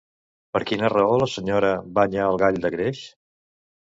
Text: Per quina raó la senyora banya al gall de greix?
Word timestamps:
Per 0.55 0.61
quina 0.69 0.89
raó 0.93 1.19
la 1.23 1.27
senyora 1.35 1.71
banya 1.99 2.25
al 2.31 2.41
gall 2.45 2.61
de 2.65 2.73
greix? 2.77 3.07